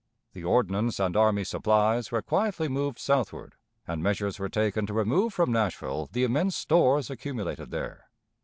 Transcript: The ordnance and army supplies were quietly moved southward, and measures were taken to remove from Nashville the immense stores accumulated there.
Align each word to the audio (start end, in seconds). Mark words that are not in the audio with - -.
The 0.33 0.43
ordnance 0.43 0.99
and 0.99 1.15
army 1.15 1.43
supplies 1.43 2.11
were 2.11 2.23
quietly 2.23 2.67
moved 2.67 2.97
southward, 2.97 3.53
and 3.87 4.01
measures 4.01 4.39
were 4.39 4.49
taken 4.49 4.87
to 4.87 4.95
remove 4.95 5.31
from 5.31 5.51
Nashville 5.51 6.09
the 6.11 6.23
immense 6.23 6.55
stores 6.55 7.11
accumulated 7.11 7.69
there. 7.69 8.09